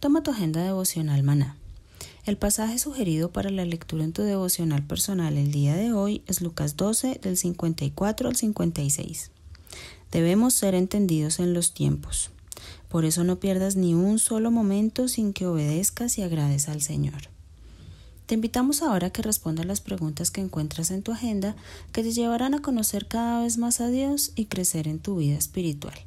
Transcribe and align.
Toma 0.00 0.22
tu 0.22 0.30
agenda 0.30 0.64
devocional 0.64 1.22
maná. 1.22 1.56
El 2.24 2.38
pasaje 2.38 2.78
sugerido 2.78 3.32
para 3.32 3.50
la 3.50 3.66
lectura 3.66 4.02
en 4.02 4.14
tu 4.14 4.22
devocional 4.22 4.82
personal 4.82 5.36
el 5.36 5.52
día 5.52 5.76
de 5.76 5.92
hoy 5.92 6.22
es 6.26 6.40
Lucas 6.40 6.78
12 6.78 7.20
del 7.22 7.36
54 7.36 8.30
al 8.30 8.34
56. 8.34 9.30
Debemos 10.10 10.54
ser 10.54 10.74
entendidos 10.74 11.38
en 11.38 11.52
los 11.52 11.74
tiempos. 11.74 12.30
Por 12.88 13.04
eso 13.04 13.24
no 13.24 13.40
pierdas 13.40 13.76
ni 13.76 13.92
un 13.92 14.18
solo 14.18 14.50
momento 14.50 15.06
sin 15.06 15.34
que 15.34 15.46
obedezcas 15.46 16.16
y 16.16 16.22
agrades 16.22 16.70
al 16.70 16.80
Señor. 16.80 17.28
Te 18.24 18.36
invitamos 18.36 18.80
ahora 18.80 19.08
a 19.08 19.10
que 19.10 19.20
respondas 19.20 19.66
las 19.66 19.82
preguntas 19.82 20.30
que 20.30 20.40
encuentras 20.40 20.90
en 20.92 21.02
tu 21.02 21.12
agenda 21.12 21.56
que 21.92 22.02
te 22.02 22.12
llevarán 22.12 22.54
a 22.54 22.62
conocer 22.62 23.06
cada 23.06 23.42
vez 23.42 23.58
más 23.58 23.82
a 23.82 23.88
Dios 23.88 24.32
y 24.34 24.46
crecer 24.46 24.88
en 24.88 24.98
tu 24.98 25.16
vida 25.16 25.36
espiritual. 25.36 26.06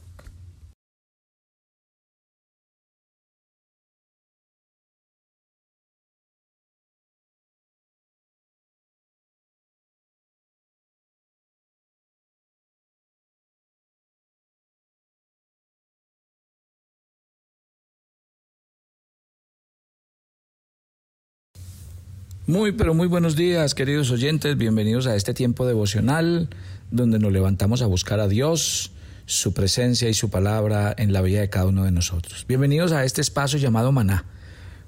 Muy, 22.47 22.71
pero 22.71 22.95
muy 22.95 23.07
buenos 23.07 23.35
días, 23.35 23.75
queridos 23.75 24.09
oyentes. 24.09 24.57
Bienvenidos 24.57 25.05
a 25.05 25.15
este 25.15 25.35
tiempo 25.35 25.67
devocional 25.67 26.49
donde 26.89 27.19
nos 27.19 27.31
levantamos 27.31 27.83
a 27.83 27.85
buscar 27.85 28.19
a 28.19 28.27
Dios, 28.27 28.93
su 29.27 29.53
presencia 29.53 30.09
y 30.09 30.15
su 30.15 30.31
palabra 30.31 30.91
en 30.97 31.13
la 31.13 31.21
vida 31.21 31.41
de 31.41 31.51
cada 31.51 31.67
uno 31.67 31.83
de 31.83 31.91
nosotros. 31.91 32.45
Bienvenidos 32.47 32.93
a 32.93 33.05
este 33.05 33.21
espacio 33.21 33.59
llamado 33.59 33.91
Maná, 33.91 34.25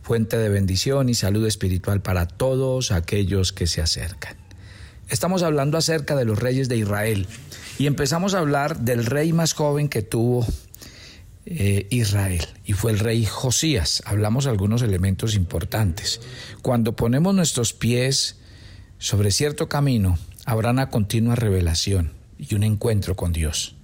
fuente 0.01 0.35
de 0.39 0.49
bendición 0.49 1.09
y 1.09 1.13
salud 1.13 1.45
espiritual 1.45 2.01
para 2.01 2.27
todos 2.27 2.91
aquellos 2.91 3.53
que 3.53 3.67
se 3.67 3.81
acercan. 3.81 4.35
Estamos 5.07 5.43
hablando 5.43 5.77
acerca 5.77 6.15
de 6.15 6.25
los 6.25 6.39
reyes 6.39 6.69
de 6.69 6.77
Israel 6.77 7.27
y 7.77 7.85
empezamos 7.85 8.33
a 8.33 8.39
hablar 8.39 8.79
del 8.79 9.05
rey 9.05 9.31
más 9.31 9.53
joven 9.53 9.89
que 9.89 10.01
tuvo 10.01 10.43
eh, 11.45 11.87
Israel 11.89 12.45
y 12.63 12.71
fue 12.71 12.91
el 12.91 12.99
rey 12.99 13.25
Josías. 13.25 14.01
Hablamos 14.05 14.47
algunos 14.47 14.81
elementos 14.81 15.35
importantes. 15.35 16.21
Cuando 16.61 16.95
ponemos 16.95 17.35
nuestros 17.35 17.73
pies 17.73 18.37
sobre 18.97 19.31
cierto 19.31 19.67
camino, 19.67 20.17
habrá 20.45 20.71
una 20.71 20.89
continua 20.89 21.35
revelación 21.35 22.13
y 22.37 22.55
un 22.55 22.63
encuentro 22.63 23.17
con 23.17 23.33
Dios. 23.33 23.75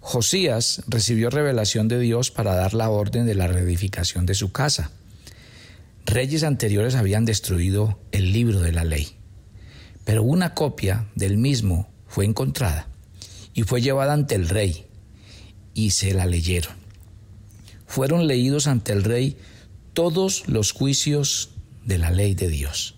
Josías 0.00 0.82
recibió 0.88 1.30
revelación 1.30 1.86
de 1.86 2.00
Dios 2.00 2.32
para 2.32 2.54
dar 2.54 2.74
la 2.74 2.90
orden 2.90 3.24
de 3.24 3.36
la 3.36 3.46
reedificación 3.46 4.26
de 4.26 4.34
su 4.34 4.50
casa. 4.50 4.90
Reyes 6.06 6.42
anteriores 6.42 6.96
habían 6.96 7.24
destruido 7.24 8.00
el 8.10 8.32
libro 8.32 8.60
de 8.60 8.72
la 8.72 8.82
ley, 8.82 9.10
pero 10.04 10.24
una 10.24 10.54
copia 10.54 11.06
del 11.14 11.38
mismo 11.38 11.88
fue 12.08 12.24
encontrada 12.24 12.88
y 13.54 13.62
fue 13.62 13.80
llevada 13.80 14.12
ante 14.14 14.34
el 14.34 14.48
rey 14.48 14.86
y 15.74 15.90
se 15.90 16.14
la 16.14 16.26
leyeron 16.26 16.79
fueron 17.90 18.28
leídos 18.28 18.68
ante 18.68 18.92
el 18.92 19.02
rey 19.02 19.36
todos 19.94 20.46
los 20.46 20.70
juicios 20.70 21.50
de 21.84 21.98
la 21.98 22.12
ley 22.12 22.36
de 22.36 22.48
Dios. 22.48 22.94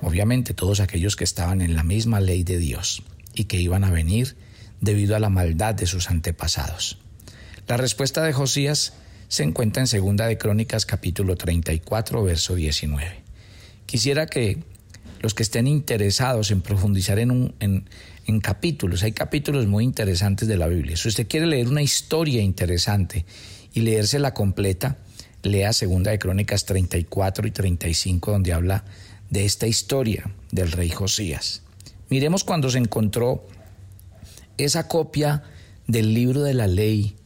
Obviamente 0.00 0.54
todos 0.54 0.80
aquellos 0.80 1.14
que 1.14 1.22
estaban 1.22 1.60
en 1.60 1.76
la 1.76 1.84
misma 1.84 2.18
ley 2.20 2.42
de 2.42 2.58
Dios 2.58 3.04
y 3.32 3.44
que 3.44 3.60
iban 3.60 3.84
a 3.84 3.92
venir 3.92 4.36
debido 4.80 5.14
a 5.14 5.20
la 5.20 5.28
maldad 5.28 5.76
de 5.76 5.86
sus 5.86 6.10
antepasados. 6.10 6.98
La 7.68 7.76
respuesta 7.76 8.24
de 8.24 8.32
Josías 8.32 8.94
se 9.28 9.44
encuentra 9.44 9.82
en 9.82 9.86
Segunda 9.86 10.26
de 10.26 10.36
Crónicas 10.36 10.84
capítulo 10.84 11.36
34 11.36 12.24
verso 12.24 12.56
19. 12.56 13.22
Quisiera 13.86 14.26
que 14.26 14.64
los 15.22 15.34
que 15.34 15.44
estén 15.44 15.66
interesados 15.66 16.50
en 16.50 16.60
profundizar 16.60 17.18
en, 17.18 17.30
un, 17.30 17.54
en, 17.60 18.40
capítulos. 18.40 19.02
Hay 19.04 19.12
capítulos 19.12 19.66
muy 19.66 19.84
interesantes 19.84 20.48
de 20.48 20.56
la 20.56 20.66
Biblia. 20.66 20.96
Si 20.96 21.08
usted 21.08 21.28
quiere 21.28 21.46
leer 21.46 21.68
una 21.68 21.82
historia 21.82 22.42
interesante 22.42 23.24
y 23.72 23.80
leérsela 23.80 24.34
completa, 24.34 24.98
lea 25.42 25.72
Segunda 25.72 26.10
de 26.10 26.18
Crónicas 26.18 26.64
34 26.66 27.46
y 27.46 27.50
35 27.52 28.32
donde 28.32 28.52
habla 28.52 28.84
de 29.30 29.44
esta 29.44 29.66
historia 29.66 30.30
del 30.50 30.72
rey 30.72 30.90
Josías. 30.90 31.62
Miremos 32.10 32.44
cuando 32.44 32.68
se 32.68 32.78
encontró 32.78 33.46
esa 34.58 34.88
copia 34.88 35.44
del 35.86 36.12
libro 36.14 36.42
de 36.42 36.54
la 36.54 36.66
ley 36.66 37.16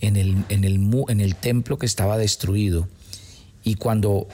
en 0.00 0.16
el, 0.16 0.44
en 0.48 0.64
el, 0.64 0.80
en 1.08 1.20
el 1.20 1.36
templo 1.36 1.78
que 1.78 1.86
estaba 1.86 2.18
destruido 2.18 2.88
y 3.62 3.76
cuando 3.76 4.28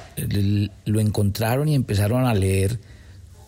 lo 0.85 1.01
encontraron 1.01 1.69
y 1.69 1.75
empezaron 1.75 2.27
a 2.27 2.35
leer 2.35 2.81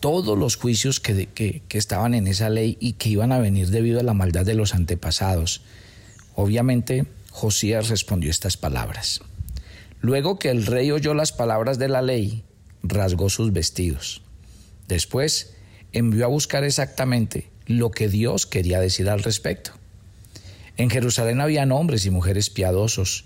todos 0.03 0.37
los 0.37 0.57
juicios 0.57 0.99
que, 0.99 1.27
que, 1.27 1.77
estaban 1.77 2.13
en 2.13 2.27
esa 2.27 2.49
ley 2.49 2.75
y 2.81 2.93
que 2.93 3.07
iban 3.07 3.31
a 3.31 3.39
venir 3.39 3.69
debido 3.69 4.01
a 4.01 4.03
la 4.03 4.13
maldad 4.13 4.45
de 4.45 4.53
los 4.53 4.75
antepasados. 4.75 5.61
Obviamente, 6.35 7.05
Josías 7.31 7.87
respondió 7.87 8.29
estas 8.29 8.57
palabras. 8.57 9.21
Luego 10.01 10.39
que 10.39 10.49
el 10.49 10.65
rey 10.65 10.91
oyó 10.91 11.13
las 11.13 11.31
palabras 11.31 11.79
de 11.79 11.87
la 11.87 12.01
ley, 12.01 12.43
rasgó 12.83 13.29
sus 13.29 13.53
vestidos. 13.53 14.23
Después 14.89 15.53
envió 15.93 16.25
a 16.25 16.27
buscar 16.27 16.65
exactamente 16.65 17.49
lo 17.65 17.89
que 17.89 18.09
Dios 18.09 18.45
quería 18.45 18.81
decir 18.81 19.09
al 19.09 19.23
respecto. 19.23 19.71
En 20.75 20.89
Jerusalén 20.89 21.39
habían 21.39 21.71
hombres 21.71 22.05
y 22.05 22.09
mujeres 22.09 22.49
piadosos, 22.49 23.23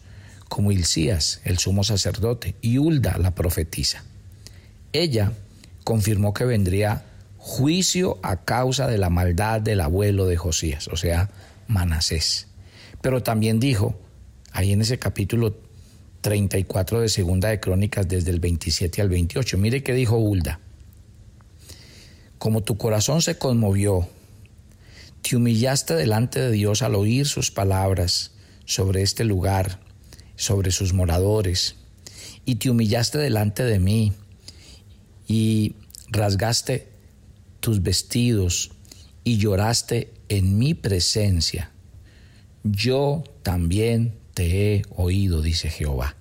como 0.47 0.71
Hilcías, 0.71 1.41
el 1.43 1.57
sumo 1.57 1.83
sacerdote, 1.83 2.53
y 2.61 2.77
Hulda, 2.77 3.17
la 3.17 3.33
profetisa. 3.33 4.03
Ella 4.93 5.33
confirmó 5.87 6.33
que 6.33 6.43
vendría 6.43 7.05
juicio 7.37 8.19
a 8.21 8.43
causa 8.43 8.87
de 8.87 8.97
la 8.97 9.09
maldad 9.09 9.61
del 9.61 9.79
abuelo 9.79 10.25
de 10.27 10.35
Josías, 10.35 10.89
o 10.89 10.97
sea, 10.97 11.29
Manasés. 11.69 12.47
Pero 13.01 13.23
también 13.23 13.61
dijo, 13.61 13.97
ahí 14.51 14.73
en 14.73 14.81
ese 14.81 14.99
capítulo 14.99 15.55
34 16.19 16.99
de 16.99 17.07
Segunda 17.07 17.47
de 17.47 17.61
Crónicas, 17.61 18.05
desde 18.05 18.31
el 18.31 18.41
27 18.41 19.01
al 19.01 19.07
28, 19.07 19.57
mire 19.57 19.81
qué 19.81 19.93
dijo 19.93 20.17
Hulda. 20.17 20.59
Como 22.37 22.63
tu 22.63 22.77
corazón 22.77 23.21
se 23.21 23.37
conmovió, 23.37 24.09
te 25.21 25.37
humillaste 25.37 25.93
delante 25.93 26.41
de 26.41 26.51
Dios 26.51 26.81
al 26.81 26.95
oír 26.95 27.25
sus 27.25 27.49
palabras 27.49 28.31
sobre 28.65 29.03
este 29.03 29.23
lugar, 29.23 29.79
sobre 30.35 30.71
sus 30.71 30.91
moradores, 30.91 31.77
y 32.43 32.55
te 32.55 32.69
humillaste 32.69 33.19
delante 33.19 33.63
de 33.63 33.79
mí 33.79 34.11
y 35.27 35.75
rasgaste 36.09 36.87
tus 37.59 37.81
vestidos 37.81 38.71
y 39.23 39.37
lloraste 39.37 40.13
en 40.29 40.57
mi 40.57 40.73
presencia. 40.73 41.71
yo 42.63 43.23
también 43.43 44.13
te 44.33 44.75
he 44.75 44.81
oído, 44.95 45.41
dice 45.41 45.69
Jehová. 45.69 46.15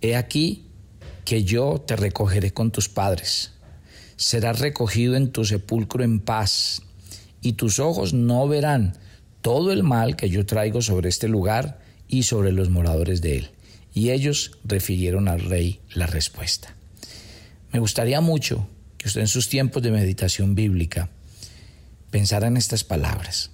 He 0.00 0.16
aquí 0.16 0.66
que 1.24 1.44
yo 1.44 1.82
te 1.86 1.96
recogeré 1.96 2.52
con 2.52 2.70
tus 2.70 2.88
padres. 2.88 3.52
Serás 4.16 4.60
recogido 4.60 5.16
en 5.16 5.30
tu 5.32 5.44
sepulcro 5.44 6.04
en 6.04 6.20
paz, 6.20 6.82
y 7.40 7.54
tus 7.54 7.78
ojos 7.78 8.14
no 8.14 8.48
verán 8.48 8.96
todo 9.42 9.72
el 9.72 9.82
mal 9.82 10.16
que 10.16 10.30
yo 10.30 10.46
traigo 10.46 10.80
sobre 10.80 11.08
este 11.10 11.28
lugar 11.28 11.80
y 12.08 12.22
sobre 12.22 12.52
los 12.52 12.70
moradores 12.70 13.20
de 13.20 13.38
él. 13.38 13.50
Y 13.92 14.10
ellos 14.10 14.52
refirieron 14.64 15.28
al 15.28 15.40
rey 15.40 15.80
la 15.92 16.06
respuesta. 16.06 16.73
Me 17.74 17.80
gustaría 17.80 18.20
mucho 18.20 18.68
que 18.98 19.08
usted 19.08 19.22
en 19.22 19.26
sus 19.26 19.48
tiempos 19.48 19.82
de 19.82 19.90
meditación 19.90 20.54
bíblica 20.54 21.10
pensara 22.12 22.46
en 22.46 22.56
estas 22.56 22.84
palabras, 22.84 23.50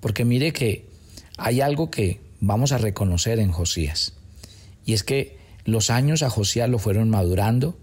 porque 0.00 0.24
mire 0.24 0.54
que 0.54 0.88
hay 1.36 1.60
algo 1.60 1.90
que 1.90 2.22
vamos 2.40 2.72
a 2.72 2.78
reconocer 2.78 3.38
en 3.40 3.52
Josías, 3.52 4.14
y 4.86 4.94
es 4.94 5.04
que 5.04 5.36
los 5.66 5.90
años 5.90 6.22
a 6.22 6.30
Josías 6.30 6.70
lo 6.70 6.78
fueron 6.78 7.10
madurando 7.10 7.78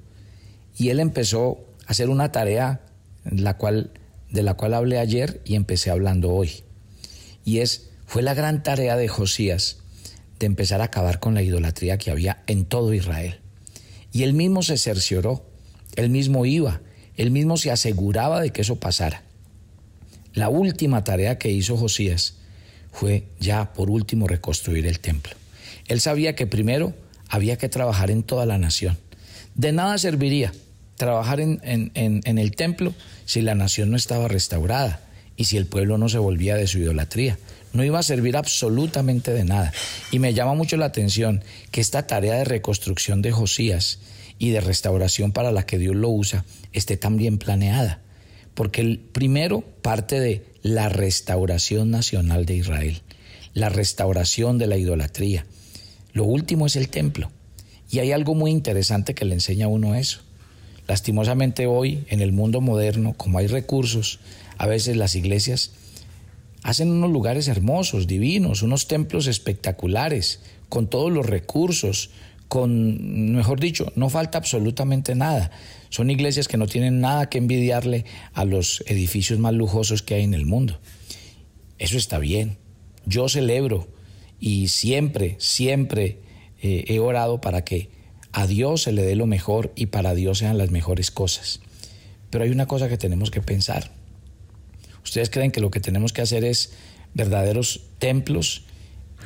y 0.75 0.90
él 0.90 1.00
empezó 1.00 1.63
a 1.86 1.92
hacer 1.92 2.10
una 2.10 2.31
tarea 2.31 2.81
la 3.24 3.58
cual, 3.58 3.92
de 4.31 4.42
la 4.42 4.56
cual 4.56 4.74
hablé 4.74 4.98
ayer 4.98 5.44
y 5.46 5.54
empecé 5.54 5.92
hablando 5.92 6.31
hoy. 6.31 6.63
Y 7.46 7.60
es, 7.60 7.92
fue 8.08 8.24
la 8.24 8.34
gran 8.34 8.63
tarea 8.63 8.98
de 8.98 9.08
Josías 9.08 9.78
de 10.40 10.48
empezar 10.48 10.81
a 10.81 10.86
acabar 10.86 11.19
con 11.19 11.36
la 11.36 11.44
idolatría 11.44 12.00
que 12.00 12.10
había 12.10 12.42
en 12.48 12.66
todo 12.66 12.96
Israel. 12.96 13.42
Y 14.12 14.24
él 14.24 14.34
mismo 14.34 14.63
se 14.63 14.80
cercioró, 14.80 15.50
él 15.95 16.09
mismo 16.09 16.45
iba, 16.45 16.81
él 17.17 17.31
mismo 17.31 17.57
se 17.57 17.71
aseguraba 17.71 18.41
de 18.41 18.51
que 18.51 18.61
eso 18.61 18.79
pasara. 18.79 19.23
La 20.33 20.49
última 20.49 21.03
tarea 21.03 21.38
que 21.38 21.51
hizo 21.51 21.77
Josías 21.77 22.35
fue 22.91 23.25
ya 23.39 23.73
por 23.73 23.89
último 23.89 24.27
reconstruir 24.27 24.85
el 24.88 24.99
templo. 24.99 25.33
Él 25.88 25.99
sabía 25.99 26.35
que 26.35 26.47
primero 26.47 26.93
había 27.27 27.57
que 27.57 27.69
trabajar 27.69 28.11
en 28.11 28.23
toda 28.23 28.45
la 28.45 28.57
nación. 28.57 28.97
De 29.55 29.71
nada 29.71 29.97
serviría 29.97 30.53
trabajar 30.95 31.39
en, 31.39 31.59
en 31.93 32.38
el 32.38 32.55
templo 32.55 32.93
si 33.25 33.41
la 33.41 33.55
nación 33.55 33.91
no 33.91 33.97
estaba 33.97 34.27
restaurada 34.27 35.01
y 35.35 35.45
si 35.45 35.57
el 35.57 35.65
pueblo 35.65 35.97
no 35.97 36.09
se 36.09 36.19
volvía 36.19 36.55
de 36.55 36.67
su 36.67 36.79
idolatría. 36.79 37.38
No 37.73 37.83
iba 37.83 37.99
a 37.99 38.03
servir 38.03 38.38
absolutamente 38.38 39.31
de 39.31 39.43
nada. 39.43 39.73
Y 40.11 40.19
me 40.19 40.33
llama 40.33 40.53
mucho 40.53 40.77
la 40.77 40.85
atención 40.85 41.43
que 41.71 41.81
esta 41.81 42.05
tarea 42.05 42.35
de 42.35 42.43
reconstrucción 42.43 43.21
de 43.21 43.31
Josías 43.31 43.99
y 44.41 44.49
de 44.49 44.59
restauración 44.59 45.33
para 45.33 45.51
la 45.51 45.67
que 45.67 45.77
Dios 45.77 45.95
lo 45.95 46.09
usa 46.09 46.45
esté 46.73 46.97
tan 46.97 47.15
bien 47.15 47.38
planeada. 47.38 48.01
Porque 48.55 48.81
el 48.81 48.97
primero 48.97 49.61
parte 49.83 50.19
de 50.19 50.43
la 50.63 50.89
restauración 50.89 51.91
nacional 51.91 52.47
de 52.47 52.55
Israel, 52.55 53.01
la 53.53 53.69
restauración 53.69 54.57
de 54.57 54.65
la 54.65 54.77
idolatría. 54.77 55.45
Lo 56.11 56.23
último 56.23 56.65
es 56.65 56.75
el 56.75 56.89
templo. 56.89 57.29
Y 57.91 57.99
hay 57.99 58.13
algo 58.13 58.33
muy 58.33 58.49
interesante 58.49 59.13
que 59.13 59.25
le 59.25 59.35
enseña 59.35 59.65
a 59.65 59.69
uno 59.69 59.93
eso. 59.93 60.21
Lastimosamente 60.88 61.67
hoy, 61.67 62.03
en 62.09 62.19
el 62.21 62.31
mundo 62.31 62.61
moderno, 62.61 63.13
como 63.13 63.38
hay 63.38 63.45
recursos, 63.45 64.21
a 64.57 64.65
veces 64.65 64.97
las 64.97 65.13
iglesias 65.13 65.69
hacen 66.63 66.89
unos 66.89 67.11
lugares 67.11 67.47
hermosos, 67.47 68.07
divinos, 68.07 68.63
unos 68.63 68.88
templos 68.88 69.27
espectaculares, 69.27 70.39
con 70.67 70.88
todos 70.88 71.11
los 71.11 71.27
recursos, 71.27 72.09
con, 72.51 73.31
mejor 73.31 73.62
dicho, 73.62 73.94
no 73.95 74.09
falta 74.09 74.38
absolutamente 74.38 75.15
nada. 75.15 75.51
Son 75.88 76.09
iglesias 76.09 76.50
que 76.50 76.57
no 76.57 76.68
tienen 76.68 77.00
nada 77.00 77.30
que 77.30 77.38
envidiarle 77.38 78.03
a 78.33 78.44
los 78.44 78.83
edificios 78.88 79.39
más 79.39 79.53
lujosos 79.53 80.03
que 80.03 80.15
hay 80.15 80.24
en 80.24 80.33
el 80.33 80.45
mundo. 80.45 80.77
Eso 81.77 81.95
está 81.95 82.19
bien. 82.19 82.57
Yo 83.06 83.30
celebro 83.30 83.88
y 84.38 84.68
siempre, 84.68 85.38
siempre 85.39 86.19
eh, 86.62 86.83
he 86.89 87.00
orado 87.00 87.39
para 87.39 87.63
que 87.63 87.89
a 88.33 88.48
Dios 88.48 88.81
se 88.81 88.92
le 88.92 89.03
dé 89.03 89.15
lo 89.15 89.27
mejor 89.27 89.71
y 89.77 89.86
para 89.86 90.13
Dios 90.13 90.39
sean 90.39 90.57
las 90.57 90.71
mejores 90.71 91.09
cosas. 91.09 91.62
Pero 92.31 92.44
hay 92.44 92.50
una 92.50 92.65
cosa 92.65 92.89
que 92.89 92.98
tenemos 92.98 93.31
que 93.31 93.42
pensar. 93.42 93.94
¿Ustedes 95.06 95.30
creen 95.30 95.51
que 95.51 95.62
lo 95.62 95.71
que 95.71 95.80
tenemos 95.80 96.12
que 96.12 96.21
hacer 96.21 96.44
es 96.44 96.74
verdaderos 97.13 97.83
templos, 97.98 98.65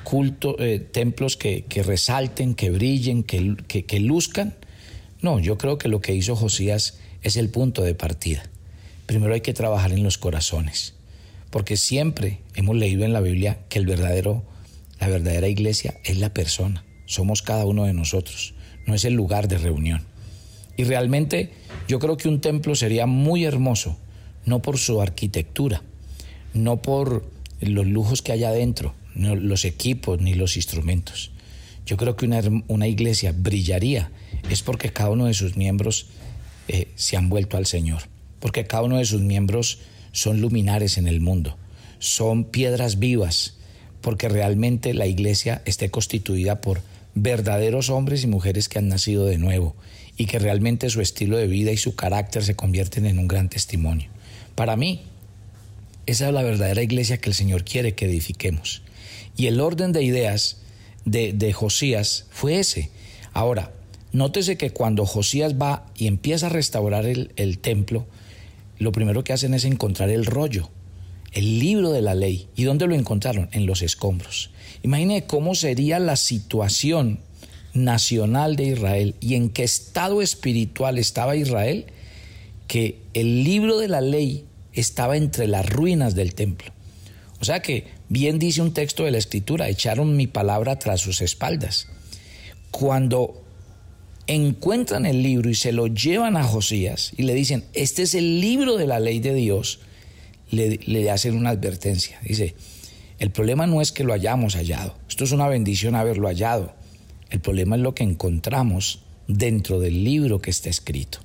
culto, 0.05 0.55
eh, 0.59 0.79
templos 0.79 1.35
que, 1.35 1.65
resalten, 1.83 2.55
que 2.55 2.69
brillen, 2.69 3.23
que, 3.23 3.57
que 3.85 3.99
luzcan? 3.99 4.55
No, 5.21 5.39
yo 5.39 5.57
creo 5.57 5.77
que 5.77 5.89
lo 5.89 5.99
que 5.99 6.15
hizo 6.15 6.37
Josías 6.37 6.99
es 7.21 7.35
el 7.35 7.49
punto 7.49 7.81
de 7.81 7.95
partida. 7.95 8.43
Primero 9.05 9.33
hay 9.33 9.41
que 9.41 9.53
trabajar 9.53 9.91
en 9.91 10.03
los 10.03 10.17
corazones, 10.17 10.93
porque 11.49 11.75
siempre 11.75 12.39
hemos 12.53 12.77
leído 12.77 13.03
en 13.03 13.11
la 13.11 13.19
Biblia 13.19 13.59
que 13.67 13.79
el 13.79 13.85
verdadero, 13.85 14.43
la 15.01 15.09
verdadera 15.09 15.49
iglesia 15.49 15.95
es 16.05 16.17
la 16.17 16.33
persona, 16.33 16.85
somos 17.05 17.41
cada 17.41 17.65
uno 17.65 17.83
de 17.83 17.93
nosotros, 17.93 18.53
no 18.87 18.95
es 18.95 19.03
el 19.03 19.13
lugar 19.13 19.49
de 19.49 19.57
reunión. 19.57 20.05
Y 20.77 20.83
realmente 20.85 21.51
yo 21.87 21.99
creo 21.99 22.15
que 22.15 22.29
un 22.29 22.39
templo 22.39 22.75
sería 22.75 23.05
muy 23.05 23.43
hermoso 23.43 23.97
no 24.45 24.61
por 24.61 24.77
su 24.77 25.01
arquitectura, 25.01 25.81
no 26.53 26.81
por 26.81 27.25
los 27.59 27.85
lujos 27.85 28.21
que 28.21 28.31
hay 28.31 28.43
adentro, 28.43 28.93
no 29.15 29.35
los 29.35 29.65
equipos 29.65 30.21
ni 30.21 30.33
los 30.33 30.55
instrumentos. 30.55 31.31
Yo 31.85 31.97
creo 31.97 32.15
que 32.15 32.25
una, 32.25 32.87
iglesia 32.87 33.33
brillaría 33.35 34.11
es 34.49 34.63
porque 34.63 34.91
cada 34.91 35.11
uno 35.11 35.25
de 35.25 35.33
sus 35.33 35.55
miembros 35.55 36.07
eh, 36.67 36.87
se 36.95 37.15
han 37.15 37.29
vuelto 37.29 37.57
al 37.57 37.67
Señor, 37.67 38.03
porque 38.39 38.65
cada 38.65 38.83
uno 38.83 38.97
de 38.97 39.05
sus 39.05 39.21
miembros 39.21 39.79
son 40.11 40.41
luminares 40.41 40.97
en 40.97 41.07
el 41.07 41.19
mundo, 41.19 41.57
son 41.99 42.45
piedras 42.45 42.97
vivas, 42.97 43.57
porque 44.01 44.29
realmente 44.29 44.93
la 44.93 45.05
iglesia 45.05 45.61
esté 45.65 45.91
constituida 45.91 46.61
por 46.61 46.81
verdaderos 47.13 47.89
hombres 47.89 48.23
y 48.23 48.27
mujeres 48.27 48.67
que 48.67 48.79
han 48.79 48.87
nacido 48.87 49.25
de 49.25 49.37
nuevo 49.37 49.75
y 50.17 50.25
que 50.25 50.39
realmente 50.39 50.89
su 50.89 51.01
estilo 51.01 51.37
de 51.37 51.47
vida 51.47 51.71
y 51.71 51.77
su 51.77 51.95
carácter 51.95 52.43
se 52.43 52.55
convierten 52.55 53.05
en 53.05 53.19
un 53.19 53.27
gran 53.27 53.49
testimonio. 53.49 54.09
Para 54.55 54.75
mí, 54.75 55.03
esa 56.05 56.27
es 56.27 56.33
la 56.33 56.43
verdadera 56.43 56.81
iglesia 56.81 57.17
que 57.17 57.29
el 57.29 57.35
Señor 57.35 57.63
quiere 57.63 57.95
que 57.95 58.05
edifiquemos. 58.05 58.81
Y 59.37 59.47
el 59.47 59.59
orden 59.59 59.91
de 59.91 60.03
ideas 60.03 60.57
de, 61.05 61.53
Josías 61.53 62.25
fue 62.29 62.59
ese. 62.59 62.89
Ahora, 63.33 63.71
nótese 64.11 64.57
que 64.57 64.71
cuando 64.71 65.05
Josías 65.05 65.55
va 65.55 65.85
y 65.95 66.07
empieza 66.07 66.47
a 66.47 66.49
restaurar 66.49 67.05
el, 67.05 67.31
el 67.35 67.59
templo, 67.59 68.05
lo 68.77 68.91
primero 68.91 69.23
que 69.23 69.33
hacen 69.33 69.53
es 69.53 69.65
encontrar 69.65 70.09
el 70.09 70.25
rollo, 70.25 70.69
el 71.31 71.59
libro 71.59 71.91
de 71.91 72.01
la 72.01 72.15
ley. 72.15 72.47
¿Y 72.55 72.63
dónde 72.63 72.87
lo 72.87 72.95
encontraron? 72.95 73.49
En 73.51 73.65
los 73.65 73.81
escombros. 73.81 74.51
Imagine 74.83 75.25
cómo 75.25 75.55
sería 75.55 75.99
la 75.99 76.15
situación 76.15 77.19
nacional 77.73 78.55
de 78.55 78.65
Israel 78.65 79.15
y 79.19 79.35
en 79.35 79.49
qué 79.49 79.63
estado 79.63 80.21
espiritual 80.21 80.97
estaba 80.97 81.35
Israel 81.35 81.85
que 82.67 83.01
el 83.13 83.43
libro 83.43 83.77
de 83.77 83.87
la 83.87 84.01
ley 84.01 84.45
estaba 84.73 85.17
entre 85.17 85.47
las 85.47 85.69
ruinas 85.69 86.15
del 86.15 86.33
templo. 86.33 86.71
O 87.39 87.45
sea 87.45 87.61
que, 87.61 87.87
bien 88.09 88.39
dice 88.39 88.61
un 88.61 88.73
texto 88.73 89.03
de 89.03 89.11
la 89.11 89.17
escritura, 89.17 89.69
echaron 89.69 90.15
mi 90.15 90.27
palabra 90.27 90.77
tras 90.77 91.01
sus 91.01 91.21
espaldas. 91.21 91.87
Cuando 92.71 93.43
encuentran 94.27 95.05
el 95.05 95.21
libro 95.21 95.49
y 95.49 95.55
se 95.55 95.71
lo 95.71 95.87
llevan 95.87 96.37
a 96.37 96.43
Josías 96.43 97.11
y 97.17 97.23
le 97.23 97.33
dicen, 97.33 97.65
este 97.73 98.03
es 98.03 98.15
el 98.15 98.41
libro 98.41 98.77
de 98.77 98.87
la 98.87 98.99
ley 98.99 99.19
de 99.19 99.33
Dios, 99.33 99.79
le, 100.51 100.79
le 100.85 101.09
hacen 101.09 101.35
una 101.35 101.51
advertencia. 101.51 102.19
Dice, 102.23 102.55
el 103.19 103.31
problema 103.31 103.67
no 103.67 103.81
es 103.81 103.91
que 103.91 104.03
lo 104.03 104.13
hayamos 104.13 104.55
hallado, 104.55 104.97
esto 105.07 105.23
es 105.23 105.31
una 105.31 105.47
bendición 105.47 105.95
haberlo 105.95 106.27
hallado. 106.27 106.73
El 107.29 107.39
problema 107.39 107.75
es 107.75 107.81
lo 107.81 107.95
que 107.95 108.03
encontramos 108.03 109.01
dentro 109.27 109.79
del 109.79 110.03
libro 110.03 110.41
que 110.41 110.51
está 110.51 110.69
escrito. 110.69 111.19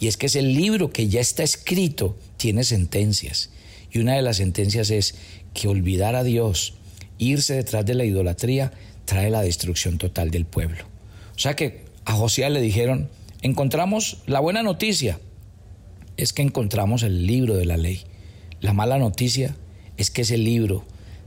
Y 0.00 0.06
es 0.06 0.16
que 0.16 0.26
ese 0.26 0.42
libro 0.42 0.90
que 0.90 1.08
ya 1.08 1.20
está 1.20 1.42
escrito 1.42 2.16
tiene 2.36 2.64
sentencias. 2.64 3.50
Y 3.92 3.98
una 3.98 4.14
de 4.14 4.22
las 4.22 4.38
sentencias 4.38 4.90
es 4.90 5.14
que 5.54 5.68
olvidar 5.68 6.16
a 6.16 6.24
Dios, 6.24 6.74
irse 7.16 7.54
detrás 7.54 7.86
de 7.86 7.94
la 7.94 8.04
idolatría, 8.04 8.72
trae 9.06 9.30
la 9.30 9.42
destrucción 9.42 9.96
total 9.96 10.30
del 10.30 10.44
pueblo. 10.44 10.84
O 11.34 11.38
sea 11.38 11.56
que 11.56 11.84
a 12.04 12.12
Josías 12.12 12.50
le 12.50 12.60
dijeron, 12.60 13.08
encontramos 13.40 14.18
la 14.26 14.40
buena 14.40 14.62
noticia, 14.62 15.18
es 16.16 16.32
que 16.32 16.42
encontramos 16.42 17.02
el 17.02 17.26
libro 17.26 17.56
de 17.56 17.64
la 17.64 17.76
ley. 17.76 18.02
La 18.60 18.72
mala 18.72 18.98
noticia 18.98 19.56
es 19.96 20.10
que 20.10 20.22
ese 20.22 20.38
libro 20.38 20.84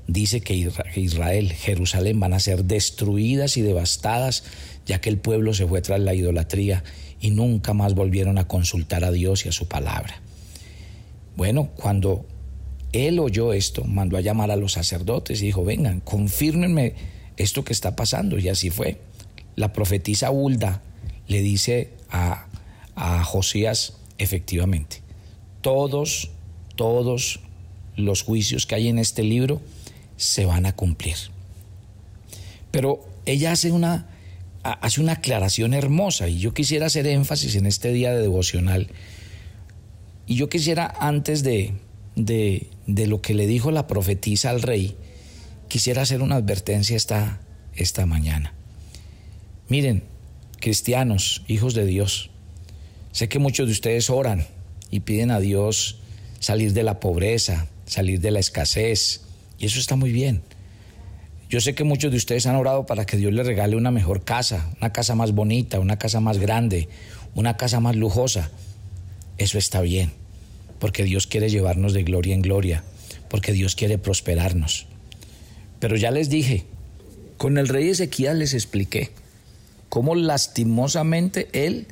dice 0.08 0.42
que 0.42 0.72
Israel, 0.96 1.52
Jerusalén 1.54 2.20
van 2.20 2.34
a 2.34 2.40
ser 2.40 2.64
destruidas 2.64 3.58
y 3.58 3.62
devastadas, 3.62 4.44
ya 4.86 5.02
que 5.02 5.10
el 5.10 5.18
pueblo 5.18 5.54
se 5.54 5.68
fue 5.68 5.82
tras 5.82 6.00
la 6.00 6.14
idolatría 6.14 6.84
y 7.20 7.32
nunca 7.32 7.74
más 7.74 7.94
volvieron 7.94 8.38
a 8.38 8.48
consultar 8.48 9.04
a 9.04 9.12
Dios 9.12 9.46
y 9.46 9.50
a 9.50 9.52
su 9.52 9.68
palabra. 9.68 10.22
Bueno, 11.36 11.70
cuando 11.76 12.26
él 12.94 13.20
oyó 13.20 13.54
esto, 13.54 13.84
mandó 13.84 14.18
a 14.18 14.22
llamar 14.22 14.52
a 14.52 14.56
los 14.56 14.74
sacerdotes 14.74 15.42
y 15.42 15.48
dijo, 15.48 15.64
vengan, 15.64 16.00
confírmenme 16.00 16.96
esto 17.38 17.64
que 17.64 17.74
está 17.74 17.96
pasando. 17.96 18.40
Y 18.40 18.50
así 18.50 18.70
fue. 18.70 19.00
La 19.56 19.74
profetisa 19.74 20.32
Hulda 20.32 20.82
le 21.28 21.42
dice 21.42 21.92
a, 22.10 22.48
a 22.96 23.24
Josías, 23.24 23.94
efectivamente, 24.18 25.02
todos, 25.62 26.32
todos 26.76 27.42
los 27.96 28.24
juicios 28.24 28.66
que 28.66 28.76
hay 28.76 28.88
en 28.88 29.00
este 29.00 29.24
libro 29.24 29.62
se 30.16 30.46
van 30.46 30.66
a 30.66 30.76
cumplir. 30.76 31.16
Pero 32.72 33.06
ella 33.26 33.52
hace 33.52 33.72
una, 33.72 34.08
hace 34.64 35.02
una 35.02 35.14
aclaración 35.14 35.74
hermosa 35.74 36.28
y 36.28 36.40
yo 36.40 36.54
quisiera 36.54 36.88
hacer 36.88 37.08
énfasis 37.08 37.56
en 37.56 37.66
este 37.66 37.92
día 37.92 38.12
de 38.12 38.22
devocional. 38.22 38.88
Y 40.26 40.36
yo 40.36 40.50
quisiera, 40.50 40.94
antes 41.00 41.44
de, 41.44 41.74
de, 42.18 42.68
de 42.88 43.08
lo 43.08 43.22
que 43.22 43.34
le 43.34 43.48
dijo 43.48 43.72
la 43.72 43.88
profetisa 43.88 44.50
al 44.50 44.62
rey, 44.62 44.98
quisiera 45.70 46.02
hacer 46.02 46.22
una 46.22 46.36
advertencia 46.36 46.98
esta, 46.98 47.40
esta 47.76 48.06
mañana. 48.06 48.54
Miren, 49.70 50.04
cristianos, 50.60 51.44
hijos 51.48 51.74
de 51.74 51.86
Dios, 51.86 52.32
sé 53.12 53.30
que 53.30 53.40
muchos 53.40 53.68
de 53.68 53.74
ustedes 53.74 54.10
oran 54.10 54.46
y 54.90 55.02
piden 55.02 55.32
a 55.32 55.40
Dios 55.40 56.00
salir 56.40 56.74
de 56.74 56.84
la 56.84 57.00
pobreza, 57.00 57.68
salir 57.86 58.20
de 58.20 58.32
la 58.32 58.40
escasez, 58.40 59.22
y 59.60 59.66
eso 59.66 59.80
está 59.80 59.96
muy 59.96 60.12
bien. 60.12 60.42
Yo 61.50 61.62
sé 61.62 61.76
que 61.76 61.84
muchos 61.84 62.12
de 62.12 62.18
ustedes 62.18 62.46
han 62.46 62.56
orado 62.56 62.86
para 62.86 63.06
que 63.06 63.16
Dios 63.16 63.32
les 63.32 63.46
regale 63.46 63.76
una 63.76 63.92
mejor 63.92 64.24
casa, 64.24 64.70
una 64.82 64.92
casa 64.92 65.16
más 65.16 65.32
bonita, 65.32 65.80
una 65.80 65.98
casa 65.98 66.20
más 66.20 66.40
grande, 66.40 66.90
una 67.36 67.56
casa 67.58 67.80
más 67.80 67.96
lujosa. 67.96 68.52
Eso 69.38 69.58
está 69.58 69.82
bien, 69.82 70.12
porque 70.80 71.04
Dios 71.04 71.28
quiere 71.28 71.50
llevarnos 71.50 71.94
de 71.94 72.04
gloria 72.04 72.34
en 72.34 72.42
gloria, 72.42 72.84
porque 73.30 73.54
Dios 73.54 73.76
quiere 73.76 73.98
prosperarnos. 73.98 74.88
Pero 75.80 75.96
ya 75.96 76.12
les 76.12 76.30
dije, 76.30 76.66
con 77.38 77.58
el 77.58 77.68
rey 77.68 77.90
Ezequiel 77.90 78.40
les 78.40 78.54
expliqué 78.54 79.12
cómo 79.90 80.16
lastimosamente 80.16 81.50
él 81.54 81.88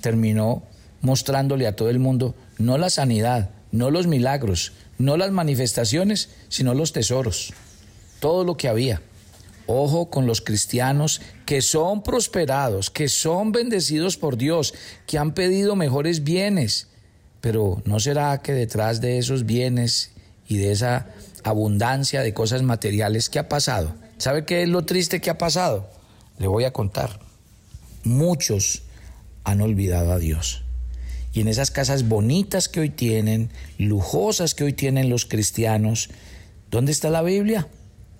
terminó 0.00 0.62
mostrándole 1.00 1.66
a 1.66 1.76
todo 1.76 1.90
el 1.90 1.98
mundo 1.98 2.34
no 2.58 2.76
la 2.78 2.90
sanidad, 2.90 3.50
no 3.72 3.90
los 3.90 4.06
milagros, 4.06 4.72
no 4.98 5.16
las 5.16 5.30
manifestaciones, 5.30 6.28
sino 6.48 6.74
los 6.74 6.92
tesoros, 6.92 7.54
todo 8.20 8.44
lo 8.44 8.56
que 8.56 8.68
había. 8.68 9.00
Ojo 9.66 10.10
con 10.10 10.26
los 10.26 10.40
cristianos 10.40 11.22
que 11.46 11.62
son 11.62 12.02
prosperados, 12.02 12.90
que 12.90 13.08
son 13.08 13.52
bendecidos 13.52 14.16
por 14.16 14.36
Dios, 14.36 14.74
que 15.06 15.16
han 15.16 15.32
pedido 15.32 15.76
mejores 15.76 16.24
bienes. 16.24 16.88
Pero 17.40 17.82
¿no 17.84 18.00
será 18.00 18.38
que 18.42 18.52
detrás 18.52 19.00
de 19.00 19.18
esos 19.18 19.46
bienes 19.46 20.12
y 20.48 20.58
de 20.58 20.72
esa 20.72 21.06
abundancia 21.44 22.22
de 22.22 22.34
cosas 22.34 22.62
materiales, 22.62 23.30
¿qué 23.30 23.38
ha 23.38 23.48
pasado? 23.48 23.94
¿Sabe 24.18 24.44
qué 24.44 24.62
es 24.62 24.68
lo 24.68 24.84
triste 24.84 25.20
que 25.20 25.30
ha 25.30 25.38
pasado? 25.38 25.88
Le 26.38 26.46
voy 26.46 26.64
a 26.64 26.72
contar. 26.72 27.20
Muchos 28.04 28.82
han 29.44 29.60
olvidado 29.60 30.12
a 30.12 30.18
Dios. 30.18 30.62
Y 31.32 31.40
en 31.40 31.48
esas 31.48 31.70
casas 31.70 32.08
bonitas 32.08 32.68
que 32.68 32.80
hoy 32.80 32.90
tienen, 32.90 33.50
lujosas 33.78 34.54
que 34.54 34.64
hoy 34.64 34.72
tienen 34.72 35.08
los 35.08 35.24
cristianos, 35.24 36.10
¿dónde 36.70 36.92
está 36.92 37.08
la 37.08 37.22
Biblia? 37.22 37.68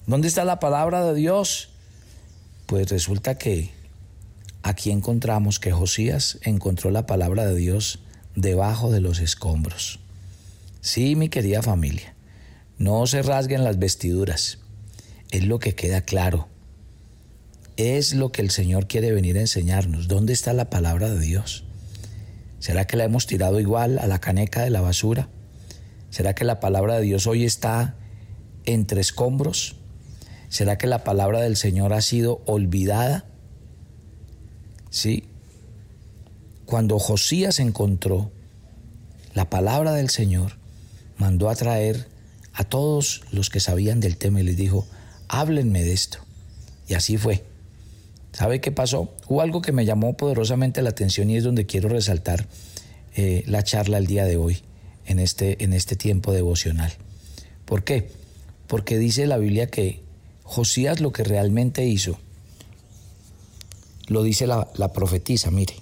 ¿Dónde 0.07 0.29
está 0.29 0.45
la 0.45 0.61
palabra 0.61 1.05
de 1.05 1.15
Dios? 1.15 1.71
Pues 2.67 2.89
resulta 2.89 3.37
que 3.37 3.71
aquí 4.63 4.91
encontramos 4.91 5.59
que 5.59 5.73
Josías 5.73 6.39
encontró 6.43 6.91
la 6.91 7.07
palabra 7.07 7.45
de 7.47 7.57
Dios 7.57 8.01
debajo 8.35 8.91
de 8.91 9.01
los 9.01 9.21
escombros. 9.21 10.01
Sí, 10.81 11.17
mi 11.17 11.29
querida 11.29 11.63
familia, 11.63 12.15
no 12.79 13.07
se 13.07 13.23
rasguen 13.23 13.65
las 13.65 13.79
vestiduras. 13.79 14.59
Es 15.31 15.45
lo 15.45 15.59
que 15.59 15.75
queda 15.75 16.01
claro. 16.01 16.49
Es 17.77 18.15
lo 18.15 18.33
que 18.33 18.43
el 18.43 18.51
Señor 18.51 18.87
quiere 18.87 19.13
venir 19.13 19.37
a 19.37 19.41
enseñarnos. 19.41 20.09
¿Dónde 20.09 20.33
está 20.33 20.53
la 20.53 20.71
palabra 20.71 21.09
de 21.11 21.21
Dios? 21.21 21.65
¿Será 22.59 22.87
que 22.87 22.97
la 22.97 23.05
hemos 23.05 23.27
tirado 23.27 23.61
igual 23.61 23.99
a 23.99 24.07
la 24.07 24.21
caneca 24.21 24.63
de 24.63 24.71
la 24.71 24.81
basura? 24.81 25.29
¿Será 26.11 26.35
que 26.35 26.45
la 26.45 26.61
palabra 26.61 26.97
de 26.97 27.03
Dios 27.03 27.27
hoy 27.27 27.45
está 27.45 27.95
entre 28.67 29.01
escombros? 29.01 29.77
¿Será 30.49 30.77
que 30.77 30.87
la 30.87 31.05
palabra 31.05 31.41
del 31.41 31.57
Señor 31.57 31.93
ha 31.93 32.01
sido 32.01 32.43
olvidada? 32.47 33.25
Sí. 34.91 35.30
Cuando 36.71 37.01
Josías 37.01 37.59
encontró 37.59 38.31
la 39.35 39.51
palabra 39.51 39.93
del 39.93 40.09
Señor, 40.09 40.53
mandó 41.19 41.51
a 41.51 41.57
traer 41.57 42.07
a 42.53 42.63
todos 42.63 43.23
los 43.33 43.51
que 43.51 43.59
sabían 43.59 43.99
del 43.99 44.17
tema 44.17 44.41
y 44.41 44.45
les 44.45 44.57
dijo, 44.57 44.87
háblenme 45.27 45.83
de 45.83 45.93
esto. 45.93 46.19
Y 46.87 46.95
así 46.95 47.17
fue. 47.17 47.45
¿Sabe 48.31 48.61
qué 48.61 48.71
pasó? 48.71 49.13
Hubo 49.27 49.41
algo 49.41 49.63
que 49.63 49.73
me 49.73 49.85
llamó 49.85 50.17
poderosamente 50.17 50.81
la 50.81 50.91
atención 50.91 51.29
y 51.29 51.39
es 51.39 51.43
donde 51.43 51.67
quiero 51.67 51.89
resaltar 51.89 52.47
eh, 53.17 53.43
la 53.49 53.65
charla 53.65 53.99
el 53.99 54.07
día 54.07 54.25
de 54.25 54.37
hoy, 54.37 54.63
en 55.07 55.19
este, 55.19 55.65
en 55.65 55.73
este 55.73 55.97
tiempo 55.97 56.31
devocional. 56.31 56.93
¿Por 57.65 57.83
qué? 57.83 58.13
Porque 58.69 58.97
dice 58.97 59.27
la 59.27 59.39
Biblia 59.39 59.67
que 59.67 60.05
Josías 60.45 61.01
lo 61.01 61.11
que 61.11 61.25
realmente 61.25 61.85
hizo, 61.85 62.21
lo 64.07 64.23
dice 64.23 64.47
la, 64.47 64.69
la 64.77 64.93
profetisa, 64.93 65.51
mire, 65.51 65.75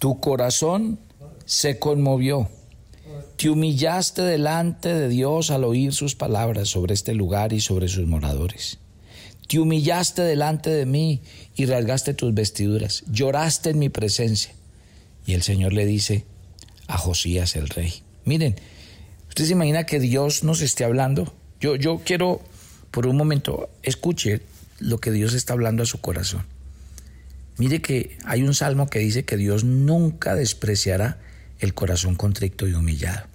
tu 0.00 0.18
corazón 0.18 0.98
se 1.44 1.78
conmovió, 1.78 2.48
te 3.36 3.50
humillaste 3.50 4.22
delante 4.22 4.92
de 4.94 5.08
Dios 5.08 5.50
al 5.50 5.62
oír 5.62 5.92
sus 5.92 6.14
palabras 6.14 6.70
sobre 6.70 6.94
este 6.94 7.12
lugar 7.12 7.52
y 7.52 7.60
sobre 7.60 7.86
sus 7.86 8.06
moradores. 8.06 8.78
Te 9.46 9.58
humillaste 9.58 10.22
delante 10.22 10.70
de 10.70 10.86
mí 10.86 11.20
y 11.54 11.66
rasgaste 11.66 12.14
tus 12.14 12.32
vestiduras. 12.32 13.04
Lloraste 13.10 13.70
en 13.70 13.78
mi 13.78 13.88
presencia. 13.88 14.52
Y 15.26 15.34
el 15.34 15.42
Señor 15.42 15.74
le 15.74 15.84
dice 15.84 16.24
a 16.86 16.96
Josías 16.96 17.54
el 17.56 17.68
rey. 17.68 18.02
Miren, 18.24 18.56
¿usted 19.28 19.44
se 19.44 19.52
imagina 19.52 19.84
que 19.84 20.00
Dios 20.00 20.44
nos 20.44 20.62
esté 20.62 20.84
hablando? 20.84 21.34
Yo, 21.60 21.76
yo 21.76 22.00
quiero, 22.04 22.40
por 22.90 23.06
un 23.06 23.16
momento, 23.16 23.68
escuche 23.82 24.40
lo 24.78 24.98
que 24.98 25.10
Dios 25.10 25.34
está 25.34 25.52
hablando 25.52 25.82
a 25.82 25.86
su 25.86 26.00
corazón. 26.00 26.46
Mire 27.58 27.82
que 27.82 28.18
hay 28.24 28.42
un 28.42 28.54
salmo 28.54 28.88
que 28.88 29.00
dice 29.00 29.24
que 29.24 29.36
Dios 29.36 29.64
nunca 29.64 30.34
despreciará 30.34 31.18
el 31.58 31.74
corazón 31.74 32.14
contrito 32.14 32.66
y 32.66 32.74
humillado. 32.74 33.26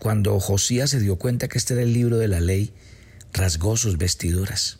Cuando 0.00 0.38
Josías 0.40 0.90
se 0.90 1.00
dio 1.00 1.16
cuenta 1.16 1.48
que 1.48 1.58
este 1.58 1.74
era 1.74 1.82
el 1.82 1.92
libro 1.92 2.18
de 2.18 2.28
la 2.28 2.40
ley, 2.40 2.72
rasgó 3.32 3.76
sus 3.76 3.96
vestiduras, 3.96 4.78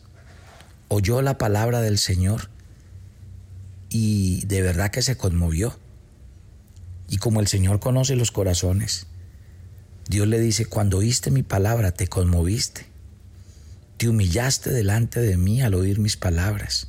oyó 0.89 1.23
la 1.23 1.39
palabra 1.39 1.81
del 1.81 1.99
Señor 1.99 2.51
y 3.89 4.45
de 4.47 4.61
verdad 4.61 4.91
que 4.91 5.03
se 5.03 5.17
conmovió. 5.17 5.79
Y 7.09 7.19
como 7.19 7.41
el 7.41 7.47
Señor 7.47 7.81
conoce 7.81 8.17
los 8.17 8.33
corazones, 8.33 9.07
Dios 10.09 10.29
le 10.29 10.41
dice, 10.41 10.67
cuando 10.67 10.99
oíste 10.99 11.31
mi 11.31 11.43
palabra 11.43 11.93
te 11.93 12.09
conmoviste, 12.09 12.87
te 13.97 14.09
humillaste 14.09 14.71
delante 14.71 15.21
de 15.21 15.37
mí 15.37 15.63
al 15.63 15.75
oír 15.75 15.99
mis 15.99 16.17
palabras. 16.17 16.89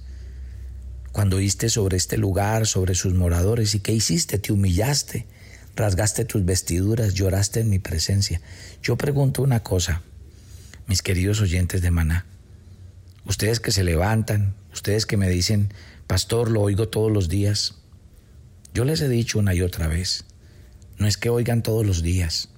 Cuando 1.16 1.38
oíste 1.38 1.70
sobre 1.70 1.96
este 1.96 2.18
lugar, 2.18 2.68
sobre 2.68 2.94
sus 2.94 3.14
moradores, 3.14 3.74
¿y 3.74 3.80
qué 3.80 3.94
hiciste? 3.94 4.38
Te 4.38 4.52
humillaste, 4.52 5.26
rasgaste 5.74 6.26
tus 6.26 6.44
vestiduras, 6.44 7.14
lloraste 7.14 7.62
en 7.62 7.70
mi 7.70 7.80
presencia. 7.80 8.42
Yo 8.84 8.98
pregunto 8.98 9.42
una 9.42 9.64
cosa, 9.64 10.02
mis 10.88 11.02
queridos 11.02 11.40
oyentes 11.40 11.82
de 11.82 11.90
Maná, 11.90 12.26
ustedes 13.24 13.62
que 13.62 13.72
se 13.72 13.86
levantan, 13.86 14.56
ustedes 14.74 15.06
que 15.06 15.16
me 15.16 15.30
dicen, 15.30 15.74
pastor, 16.06 16.52
lo 16.52 16.62
oigo 16.62 16.90
todos 16.90 17.14
los 17.14 17.30
días, 17.30 17.76
yo 18.74 18.84
les 18.84 19.00
he 19.00 19.08
dicho 19.08 19.40
una 19.40 19.54
y 19.54 19.62
otra 19.62 19.88
vez, 19.88 20.26
no 20.98 21.08
es 21.08 21.16
que 21.16 21.30
oigan 21.30 21.64
todos 21.64 21.86
los 21.86 22.04
días, 22.04 22.50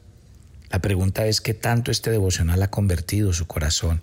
la 0.72 0.82
pregunta 0.82 1.28
es 1.28 1.42
qué 1.42 1.54
tanto 1.54 1.92
este 1.92 2.10
devocional 2.10 2.64
ha 2.64 2.72
convertido 2.72 3.34
su 3.34 3.46
corazón. 3.46 4.02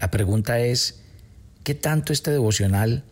La 0.00 0.10
pregunta 0.10 0.58
es 0.58 0.98
qué 1.62 1.76
tanto 1.76 2.12
este 2.12 2.32
devocional 2.32 3.04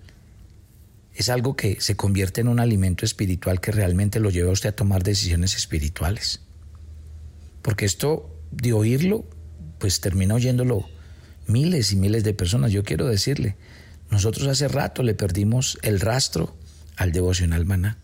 es 1.15 1.29
algo 1.29 1.57
que 1.57 1.81
se 1.81 1.97
convierte 1.97 2.41
en 2.41 2.49
un 2.49 2.61
alimento 2.61 3.05
espiritual 3.05 3.61
que 3.61 3.73
realmente 3.73 4.21
lo 4.21 4.31
lleva 4.31 4.51
a 4.51 4.53
usted 4.53 4.71
a 4.71 4.77
tomar 4.77 5.03
decisiones 5.03 5.57
espirituales. 5.57 6.41
Porque 7.63 7.85
esto 7.85 8.35
de 8.51 8.73
oírlo 8.73 9.25
pues 9.79 10.01
termina 10.01 10.35
oyéndolo 10.35 10.89
miles 11.47 11.93
y 11.93 11.97
miles 11.97 12.25
de 12.25 12.35
personas. 12.35 12.73
Yo 12.73 12.83
quiero 12.83 13.07
decirle, 13.07 13.57
nosotros 14.11 14.49
hace 14.49 14.69
rato 14.69 15.03
le 15.03 15.15
perdimos 15.15 15.79
el 15.83 16.01
rastro 16.01 16.57
al 16.97 17.13
devocional 17.13 17.65
maná. 17.65 17.99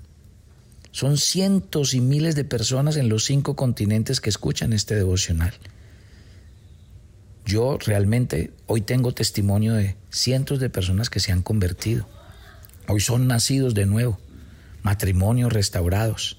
Son 0.92 1.18
cientos 1.18 1.94
y 1.94 2.00
miles 2.00 2.34
de 2.34 2.44
personas 2.44 2.96
en 2.96 3.08
los 3.08 3.24
cinco 3.24 3.54
continentes 3.54 4.20
que 4.20 4.30
escuchan 4.30 4.72
este 4.72 4.94
devocional. 4.94 5.54
Yo 7.46 7.78
realmente 7.78 8.52
hoy 8.66 8.80
tengo 8.80 9.12
testimonio 9.12 9.74
de 9.74 9.96
cientos 10.10 10.60
de 10.60 10.68
personas 10.68 11.10
que 11.10 11.20
se 11.20 11.32
han 11.32 11.42
convertido. 11.42 12.08
Hoy 12.92 12.98
son 12.98 13.28
nacidos 13.28 13.74
de 13.74 13.86
nuevo, 13.86 14.18
matrimonios 14.82 15.52
restaurados, 15.52 16.38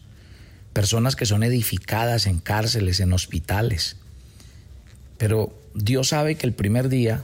personas 0.74 1.16
que 1.16 1.26
son 1.26 1.44
edificadas 1.44 2.28
en 2.28 2.40
cárceles, 2.40 3.00
en 3.00 3.14
hospitales, 3.14 3.96
pero 5.18 5.58
Dios 5.76 6.10
sabe 6.10 6.36
que 6.36 6.46
el 6.46 6.52
primer 6.52 6.90
día 6.90 7.24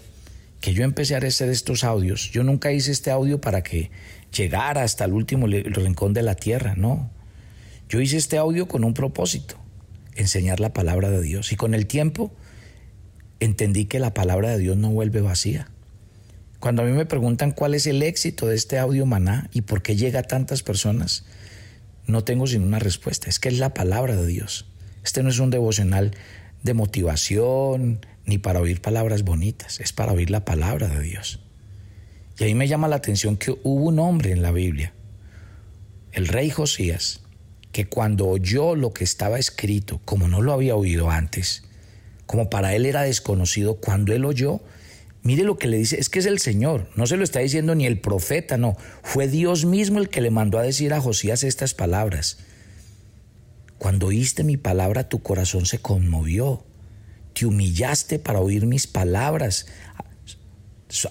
que 0.61 0.73
yo 0.73 0.85
empecé 0.85 1.15
a 1.15 1.17
hacer 1.17 1.49
estos 1.49 1.83
audios, 1.83 2.31
yo 2.31 2.45
nunca 2.45 2.71
hice 2.71 2.89
este 2.93 3.11
audio 3.11 3.41
para 3.41 3.63
que 3.63 3.91
llegara 4.33 4.83
hasta 4.83 5.03
el 5.03 5.11
último 5.11 5.45
rincón 5.47 6.13
de 6.13 6.23
la 6.23 6.35
tierra, 6.35 6.75
no. 6.77 7.11
Yo 7.89 7.99
hice 7.99 8.15
este 8.15 8.37
audio 8.37 8.69
con 8.69 8.85
un 8.85 8.93
propósito, 8.93 9.57
enseñar 10.15 10.61
la 10.61 10.71
palabra 10.71 11.09
de 11.09 11.21
Dios. 11.21 11.51
Y 11.51 11.57
con 11.57 11.73
el 11.73 11.85
tiempo 11.85 12.31
entendí 13.41 13.87
que 13.87 13.99
la 13.99 14.13
palabra 14.13 14.51
de 14.51 14.59
Dios 14.59 14.77
no 14.77 14.89
vuelve 14.89 15.19
vacía. 15.19 15.67
Cuando 16.59 16.81
a 16.81 16.85
mí 16.85 16.91
me 16.91 17.05
preguntan 17.05 17.51
cuál 17.51 17.75
es 17.75 17.85
el 17.85 18.01
éxito 18.01 18.47
de 18.47 18.55
este 18.55 18.79
audio 18.79 19.05
maná 19.05 19.49
y 19.53 19.61
por 19.61 19.81
qué 19.83 19.95
llega 19.95 20.21
a 20.21 20.23
tantas 20.23 20.63
personas, 20.63 21.25
no 22.07 22.23
tengo 22.23 22.47
sino 22.47 22.65
una 22.65 22.79
respuesta, 22.79 23.29
es 23.29 23.39
que 23.39 23.49
es 23.49 23.59
la 23.59 23.73
palabra 23.73 24.15
de 24.15 24.25
Dios. 24.25 24.65
Este 25.03 25.21
no 25.23 25.29
es 25.29 25.39
un 25.39 25.51
devocional 25.51 26.11
de 26.63 26.73
motivación 26.73 28.05
ni 28.25 28.37
para 28.37 28.59
oír 28.59 28.81
palabras 28.81 29.23
bonitas, 29.23 29.79
es 29.79 29.93
para 29.93 30.13
oír 30.13 30.31
la 30.31 30.45
palabra 30.45 30.87
de 30.87 31.01
Dios. 31.01 31.39
Y 32.39 32.43
ahí 32.43 32.55
me 32.55 32.67
llama 32.67 32.87
la 32.87 32.97
atención 32.97 33.37
que 33.37 33.51
hubo 33.51 33.85
un 33.85 33.99
hombre 33.99 34.31
en 34.31 34.41
la 34.41 34.51
Biblia, 34.51 34.93
el 36.11 36.27
rey 36.27 36.49
Josías, 36.49 37.21
que 37.71 37.87
cuando 37.87 38.27
oyó 38.27 38.75
lo 38.75 38.93
que 38.93 39.03
estaba 39.03 39.37
escrito, 39.37 40.01
como 40.05 40.27
no 40.27 40.41
lo 40.41 40.53
había 40.53 40.75
oído 40.75 41.11
antes, 41.11 41.63
como 42.25 42.49
para 42.49 42.75
él 42.75 42.85
era 42.85 43.03
desconocido, 43.03 43.75
cuando 43.75 44.13
él 44.13 44.25
oyó, 44.25 44.61
mire 45.27 45.43
lo 45.43 45.57
que 45.57 45.67
le 45.67 45.77
dice, 45.77 45.99
es 45.99 46.07
que 46.07 46.19
es 46.19 46.25
el 46.25 46.39
Señor, 46.39 46.89
no 46.95 47.05
se 47.05 47.17
lo 47.17 47.25
está 47.25 47.39
diciendo 47.39 47.75
ni 47.75 47.85
el 47.85 47.99
profeta, 47.99 48.55
no, 48.55 48.77
fue 49.03 49.27
Dios 49.27 49.65
mismo 49.65 49.99
el 49.99 50.07
que 50.07 50.21
le 50.21 50.31
mandó 50.31 50.57
a 50.57 50.63
decir 50.63 50.93
a 50.93 51.01
Josías 51.01 51.43
estas 51.43 51.73
palabras. 51.73 52.37
Cuando 53.77 54.07
oíste 54.07 54.45
mi 54.45 54.55
palabra, 54.55 55.09
tu 55.09 55.19
corazón 55.19 55.65
se 55.65 55.79
conmovió, 55.79 56.63
te 57.33 57.45
humillaste 57.45 58.19
para 58.19 58.39
oír 58.39 58.67
mis 58.67 58.87
palabras 58.87 59.65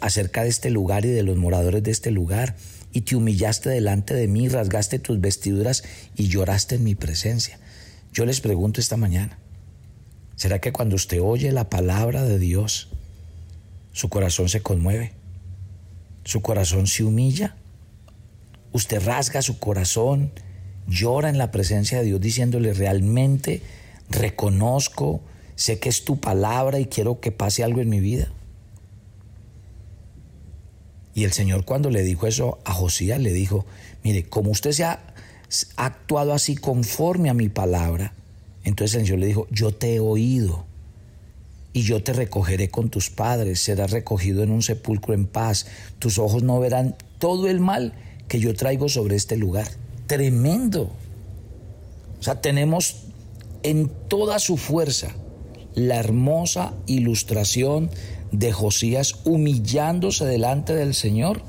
acerca 0.00 0.44
de 0.44 0.48
este 0.48 0.70
lugar 0.70 1.04
y 1.04 1.10
de 1.10 1.22
los 1.22 1.36
moradores 1.36 1.82
de 1.82 1.90
este 1.90 2.10
lugar 2.10 2.56
y 2.94 3.02
te 3.02 3.16
humillaste 3.16 3.68
delante 3.68 4.14
de 4.14 4.28
mí, 4.28 4.48
rasgaste 4.48 4.98
tus 4.98 5.20
vestiduras 5.20 5.84
y 6.14 6.28
lloraste 6.28 6.76
en 6.76 6.84
mi 6.84 6.94
presencia. 6.94 7.58
Yo 8.14 8.24
les 8.24 8.40
pregunto 8.40 8.80
esta 8.80 8.96
mañana, 8.96 9.38
¿será 10.36 10.58
que 10.58 10.72
cuando 10.72 10.96
usted 10.96 11.20
oye 11.20 11.52
la 11.52 11.68
palabra 11.68 12.24
de 12.24 12.38
Dios, 12.38 12.95
su 13.96 14.10
corazón 14.10 14.50
se 14.50 14.60
conmueve? 14.60 15.12
¿Su 16.22 16.42
corazón 16.42 16.86
se 16.86 17.02
humilla? 17.02 17.56
¿Usted 18.72 19.02
rasga 19.02 19.40
su 19.40 19.58
corazón, 19.58 20.32
llora 20.86 21.30
en 21.30 21.38
la 21.38 21.50
presencia 21.50 21.96
de 21.98 22.04
Dios 22.04 22.20
diciéndole 22.20 22.74
realmente 22.74 23.62
reconozco, 24.10 25.22
sé 25.54 25.78
que 25.78 25.88
es 25.88 26.04
tu 26.04 26.20
palabra 26.20 26.78
y 26.78 26.84
quiero 26.84 27.20
que 27.20 27.32
pase 27.32 27.64
algo 27.64 27.80
en 27.80 27.88
mi 27.88 28.00
vida? 28.00 28.30
Y 31.14 31.24
el 31.24 31.32
Señor 31.32 31.64
cuando 31.64 31.88
le 31.88 32.02
dijo 32.02 32.26
eso 32.26 32.58
a 32.66 32.74
Josías, 32.74 33.18
le 33.18 33.32
dijo, 33.32 33.64
mire, 34.04 34.24
como 34.28 34.50
usted 34.50 34.72
se 34.72 34.84
ha 34.84 35.00
actuado 35.76 36.34
así 36.34 36.54
conforme 36.54 37.30
a 37.30 37.34
mi 37.34 37.48
palabra, 37.48 38.12
entonces 38.62 38.96
el 38.96 39.06
Señor 39.06 39.20
le 39.20 39.26
dijo, 39.28 39.46
yo 39.50 39.72
te 39.72 39.94
he 39.94 40.00
oído 40.00 40.66
y 41.76 41.82
yo 41.82 42.02
te 42.02 42.14
recogeré 42.14 42.70
con 42.70 42.88
tus 42.88 43.10
padres, 43.10 43.60
serás 43.60 43.90
recogido 43.90 44.42
en 44.42 44.50
un 44.50 44.62
sepulcro 44.62 45.12
en 45.12 45.26
paz, 45.26 45.66
tus 45.98 46.16
ojos 46.16 46.42
no 46.42 46.58
verán 46.58 46.96
todo 47.18 47.48
el 47.48 47.60
mal 47.60 47.92
que 48.28 48.40
yo 48.40 48.54
traigo 48.54 48.88
sobre 48.88 49.14
este 49.14 49.36
lugar. 49.36 49.68
Tremendo. 50.06 50.90
O 52.18 52.22
sea, 52.22 52.40
tenemos 52.40 53.02
en 53.62 53.90
toda 54.08 54.38
su 54.38 54.56
fuerza 54.56 55.08
la 55.74 55.96
hermosa 55.96 56.72
ilustración 56.86 57.90
de 58.32 58.52
Josías 58.52 59.16
humillándose 59.24 60.24
delante 60.24 60.74
del 60.74 60.94
Señor 60.94 61.42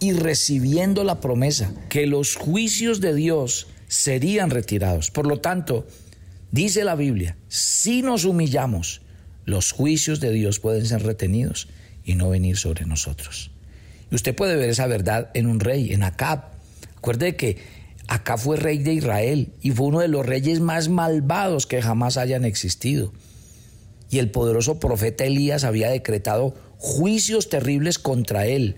y 0.00 0.12
recibiendo 0.12 1.04
la 1.04 1.20
promesa 1.20 1.70
que 1.90 2.06
los 2.06 2.36
juicios 2.36 3.02
de 3.02 3.14
Dios 3.14 3.66
serían 3.88 4.48
retirados. 4.48 5.10
Por 5.10 5.26
lo 5.26 5.40
tanto, 5.40 5.86
dice 6.50 6.82
la 6.82 6.94
Biblia, 6.94 7.36
si 7.48 8.00
nos 8.00 8.24
humillamos, 8.24 9.02
los 9.46 9.72
juicios 9.72 10.20
de 10.20 10.30
Dios 10.32 10.60
pueden 10.60 10.84
ser 10.84 11.02
retenidos 11.02 11.68
y 12.04 12.14
no 12.14 12.28
venir 12.28 12.58
sobre 12.58 12.84
nosotros. 12.84 13.50
Y 14.10 14.14
usted 14.14 14.36
puede 14.36 14.56
ver 14.56 14.68
esa 14.68 14.86
verdad 14.86 15.30
en 15.32 15.46
un 15.46 15.60
rey, 15.60 15.94
en 15.94 16.02
Acab. 16.02 16.50
Acuerde 16.98 17.36
que 17.36 17.56
Acab 18.06 18.38
fue 18.38 18.58
rey 18.58 18.78
de 18.78 18.92
Israel 18.92 19.54
y 19.62 19.70
fue 19.70 19.86
uno 19.86 20.00
de 20.00 20.08
los 20.08 20.26
reyes 20.26 20.60
más 20.60 20.90
malvados 20.90 21.66
que 21.66 21.80
jamás 21.80 22.18
hayan 22.18 22.44
existido 22.44 23.12
y 24.10 24.18
el 24.18 24.30
poderoso 24.30 24.78
profeta 24.78 25.24
Elías 25.24 25.64
había 25.64 25.90
decretado 25.90 26.54
juicios 26.78 27.48
terribles 27.48 27.98
contra 27.98 28.46
él. 28.46 28.76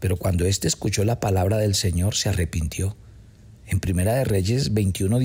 Pero 0.00 0.16
cuando 0.16 0.44
éste 0.46 0.68
escuchó 0.68 1.04
la 1.04 1.20
palabra 1.20 1.58
del 1.58 1.74
Señor, 1.74 2.14
se 2.14 2.28
arrepintió. 2.28 2.96
En 3.68 3.80
Primera 3.80 4.14
de 4.14 4.24
Reyes 4.24 4.74
21, 4.74 5.18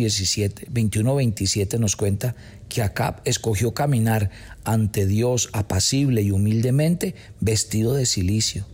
21, 0.69 1.15
27 1.15 1.77
nos 1.77 1.95
cuenta 1.95 2.35
que 2.69 2.81
Acab 2.81 3.21
escogió 3.23 3.73
caminar 3.73 4.31
ante 4.63 5.05
Dios 5.05 5.49
apacible 5.53 6.23
y 6.23 6.31
humildemente 6.31 7.13
vestido 7.39 7.93
de 7.93 8.07
silicio. 8.07 8.65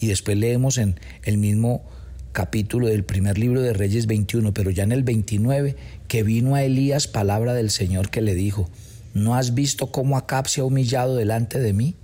Y 0.00 0.06
después 0.06 0.38
leemos 0.38 0.78
en 0.78 0.98
el 1.24 1.36
mismo 1.36 1.84
capítulo 2.32 2.88
del 2.88 3.04
primer 3.04 3.38
libro 3.38 3.60
de 3.60 3.74
Reyes 3.74 4.06
21, 4.06 4.54
pero 4.54 4.70
ya 4.70 4.84
en 4.84 4.92
el 4.92 5.02
29, 5.02 5.76
que 6.08 6.22
vino 6.22 6.54
a 6.54 6.62
Elías 6.62 7.06
palabra 7.06 7.52
del 7.52 7.70
Señor 7.70 8.10
que 8.10 8.22
le 8.22 8.34
dijo, 8.34 8.68
¿No 9.12 9.34
has 9.34 9.54
visto 9.54 9.90
cómo 9.90 10.18
Acab 10.18 10.48
se 10.48 10.60
ha 10.60 10.64
humillado 10.64 11.16
delante 11.16 11.58
de 11.58 11.72
mí? 11.72 11.94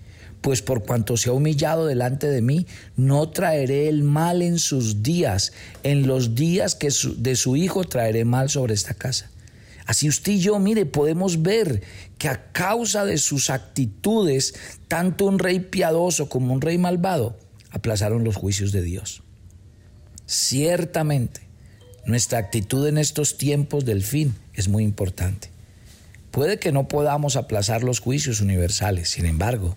Pues 0.43 0.61
por 0.61 0.85
cuanto 0.85 1.17
se 1.17 1.31
ha 1.31 1.33
humillado 1.33 1.87
delante 1.87 2.29
de 2.29 2.43
mí, 2.43 2.67
no 2.97 3.31
traeré 3.31 3.89
el 3.89 4.03
mal 4.03 4.43
en 4.43 4.59
sus 4.59 5.03
días, 5.03 5.53
en 5.83 6.07
los 6.07 6.35
días 6.35 6.75
que 6.75 6.91
de 7.17 7.37
su 7.37 7.57
hijo 7.57 7.85
traeré 7.85 8.27
mal 8.27 8.51
sobre 8.51 8.75
esta 8.75 8.93
casa. 8.93 9.31
Así 9.87 10.09
usted 10.09 10.33
y 10.33 10.41
yo, 10.41 10.59
mire, 10.59 10.85
podemos 10.85 11.43
ver 11.43 11.83
que 12.19 12.29
a 12.29 12.53
causa 12.53 13.05
de 13.05 13.19
sus 13.19 13.51
actitudes, 13.51 14.55
tanto 14.89 15.25
un 15.25 15.39
rey 15.39 15.61
piadoso 15.61 16.29
como 16.29 16.53
un 16.53 16.61
rey 16.61 16.77
malvado 16.77 17.39
aplazaron 17.73 18.23
los 18.23 18.37
juicios 18.37 18.71
de 18.71 18.83
Dios. 18.83 19.23
Ciertamente, 20.27 21.41
nuestra 22.05 22.39
actitud 22.39 22.87
en 22.87 22.99
estos 22.99 23.39
tiempos 23.39 23.85
del 23.85 24.03
fin 24.03 24.35
es 24.55 24.69
muy 24.69 24.85
importante. 24.85 25.51
Puede 26.31 26.59
que 26.59 26.73
no 26.73 26.89
podamos 26.89 27.37
aplazar 27.37 27.83
los 27.83 28.01
juicios 28.01 28.41
universales, 28.41 29.11
sin 29.11 29.27
embargo, 29.27 29.77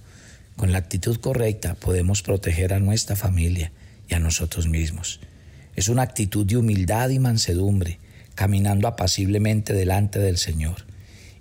con 0.55 0.71
la 0.71 0.77
actitud 0.77 1.17
correcta 1.17 1.75
podemos 1.75 2.21
proteger 2.21 2.73
a 2.73 2.79
nuestra 2.79 3.15
familia 3.15 3.71
y 4.07 4.13
a 4.13 4.19
nosotros 4.19 4.67
mismos. 4.67 5.19
Es 5.75 5.89
una 5.89 6.03
actitud 6.03 6.45
de 6.45 6.57
humildad 6.57 7.09
y 7.09 7.19
mansedumbre, 7.19 7.99
caminando 8.35 8.87
apaciblemente 8.87 9.73
delante 9.73 10.19
del 10.19 10.37
Señor. 10.37 10.85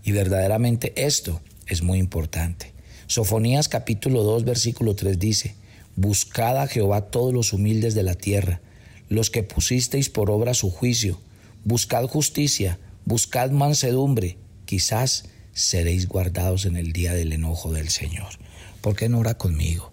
Y 0.03 0.13
verdaderamente 0.13 0.93
esto 0.97 1.41
es 1.67 1.83
muy 1.83 1.99
importante. 1.99 2.73
Sofonías 3.07 3.69
capítulo 3.69 4.23
2 4.23 4.45
versículo 4.45 4.95
3 4.95 5.19
dice, 5.19 5.55
Buscad 5.97 6.61
a 6.61 6.67
Jehová 6.67 7.03
todos 7.03 7.33
los 7.33 7.53
humildes 7.53 7.95
de 7.95 8.03
la 8.03 8.15
tierra, 8.15 8.61
los 9.09 9.31
que 9.31 9.45
pusisteis 9.45 10.09
por 10.09 10.31
obra 10.31 10.55
su 10.55 10.71
juicio, 10.71 11.21
buscad 11.65 12.07
justicia, 12.09 12.79
buscad 13.05 13.51
mansedumbre, 13.51 14.37
quizás 14.65 15.27
seréis 15.53 16.09
guardados 16.09 16.65
en 16.65 16.77
el 16.77 16.93
día 16.93 17.15
del 17.15 17.33
enojo 17.33 17.73
del 17.73 17.91
Señor. 17.91 18.44
¿Por 18.85 18.95
qué 18.95 19.09
no 19.09 19.21
ora 19.21 19.39
conmigo? 19.39 19.93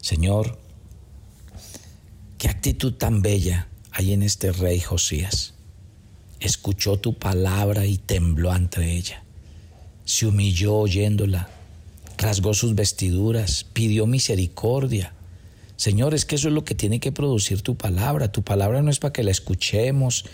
Señor, 0.00 0.56
qué 2.38 2.46
actitud 2.46 2.92
tan 2.92 3.22
bella 3.22 3.66
hay 3.90 4.12
en 4.12 4.22
este 4.22 4.52
rey 4.52 4.78
Josías. 4.78 5.54
Escuchó 6.38 6.96
tu 6.96 7.18
palabra 7.18 7.86
y 7.86 7.98
tembló 7.98 8.52
ante 8.52 8.92
ella. 8.92 9.24
Se 10.04 10.26
humilló 10.26 10.76
oyéndola, 10.76 11.48
rasgó 12.16 12.54
sus 12.54 12.76
vestiduras, 12.76 13.64
pidió 13.64 14.06
misericordia. 14.06 15.12
Señor, 15.74 16.14
es 16.14 16.24
que 16.24 16.36
eso 16.36 16.46
es 16.46 16.54
lo 16.54 16.64
que 16.64 16.76
tiene 16.76 17.00
que 17.00 17.10
producir 17.10 17.62
tu 17.62 17.74
palabra. 17.74 18.30
Tu 18.30 18.44
palabra 18.44 18.80
no 18.80 18.92
es 18.92 19.00
para 19.00 19.12
que 19.12 19.24
la 19.24 19.32
escuchemos 19.32 20.24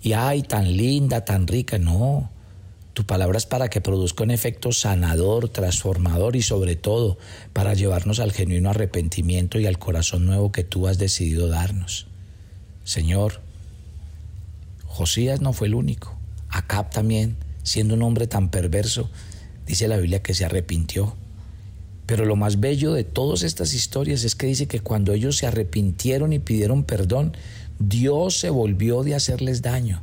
y 0.00 0.14
ay, 0.14 0.42
tan 0.42 0.74
linda, 0.74 1.26
tan 1.26 1.46
rica, 1.46 1.78
no. 1.78 2.30
Tu 2.96 3.04
palabra 3.04 3.36
es 3.36 3.44
para 3.44 3.68
que 3.68 3.82
produzca 3.82 4.24
un 4.24 4.30
efecto 4.30 4.72
sanador, 4.72 5.50
transformador 5.50 6.34
y 6.34 6.40
sobre 6.40 6.76
todo 6.76 7.18
para 7.52 7.74
llevarnos 7.74 8.20
al 8.20 8.32
genuino 8.32 8.70
arrepentimiento 8.70 9.60
y 9.60 9.66
al 9.66 9.78
corazón 9.78 10.24
nuevo 10.24 10.50
que 10.50 10.64
tú 10.64 10.88
has 10.88 10.96
decidido 10.96 11.48
darnos. 11.48 12.06
Señor, 12.84 13.42
Josías 14.86 15.42
no 15.42 15.52
fue 15.52 15.66
el 15.66 15.74
único. 15.74 16.16
Acab 16.48 16.88
también, 16.88 17.36
siendo 17.64 17.92
un 17.92 18.02
hombre 18.02 18.28
tan 18.28 18.48
perverso, 18.48 19.10
dice 19.66 19.88
la 19.88 19.98
Biblia 19.98 20.22
que 20.22 20.32
se 20.32 20.46
arrepintió. 20.46 21.16
Pero 22.06 22.24
lo 22.24 22.34
más 22.34 22.60
bello 22.60 22.94
de 22.94 23.04
todas 23.04 23.42
estas 23.42 23.74
historias 23.74 24.24
es 24.24 24.34
que 24.34 24.46
dice 24.46 24.68
que 24.68 24.80
cuando 24.80 25.12
ellos 25.12 25.36
se 25.36 25.46
arrepintieron 25.46 26.32
y 26.32 26.38
pidieron 26.38 26.82
perdón, 26.82 27.36
Dios 27.78 28.40
se 28.40 28.48
volvió 28.48 29.02
de 29.02 29.16
hacerles 29.16 29.60
daño. 29.60 30.00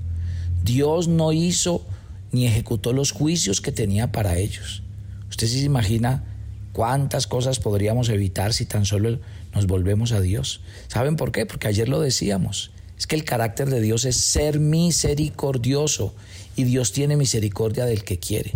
Dios 0.64 1.08
no 1.08 1.34
hizo 1.34 1.88
ni 2.34 2.48
ejecutó 2.48 2.92
los 2.92 3.12
juicios 3.12 3.62
que 3.62 3.72
tenía 3.72 4.12
para 4.12 4.38
ellos. 4.38 4.84
Usted 5.30 5.48
se 5.48 5.60
imagina 5.60 6.26
cuántas 6.74 7.28
cosas 7.28 7.60
podríamos 7.60 8.10
evitar 8.10 8.54
si 8.54 8.66
tan 8.66 8.86
solo 8.86 9.20
nos 9.54 9.68
volvemos 9.68 10.12
a 10.12 10.20
Dios. 10.20 10.62
¿Saben 10.88 11.16
por 11.16 11.32
qué? 11.32 11.46
Porque 11.46 11.68
ayer 11.68 11.88
lo 11.88 12.02
decíamos. 12.02 12.72
Es 12.98 13.08
que 13.08 13.16
el 13.16 13.24
carácter 13.24 13.70
de 13.70 13.82
Dios 13.82 14.06
es 14.06 14.18
ser 14.18 14.60
misericordioso 14.60 16.14
y 16.56 16.64
Dios 16.64 16.92
tiene 16.92 17.18
misericordia 17.18 17.86
del 17.86 18.04
que 18.04 18.20
quiere. 18.20 18.52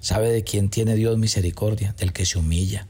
¿Sabe 0.00 0.30
de 0.30 0.44
quién 0.44 0.68
tiene 0.68 0.96
Dios 0.96 1.16
misericordia? 1.16 1.94
Del 1.98 2.12
que 2.12 2.26
se 2.26 2.38
humilla, 2.38 2.86